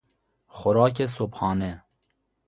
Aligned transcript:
خوراک 0.47 1.05
صبحانه 1.05 1.83